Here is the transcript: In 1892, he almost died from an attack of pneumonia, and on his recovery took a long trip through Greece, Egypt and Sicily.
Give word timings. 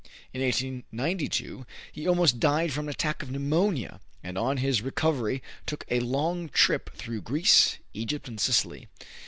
In 0.33 0.41
1892, 0.41 1.63
he 1.91 2.07
almost 2.07 2.39
died 2.39 2.73
from 2.73 2.87
an 2.87 2.89
attack 2.89 3.21
of 3.21 3.29
pneumonia, 3.29 4.01
and 4.23 4.35
on 4.35 4.57
his 4.57 4.81
recovery 4.81 5.43
took 5.67 5.85
a 5.91 5.99
long 5.99 6.49
trip 6.49 6.89
through 6.95 7.21
Greece, 7.21 7.77
Egypt 7.93 8.27
and 8.27 8.39
Sicily. 8.41 8.87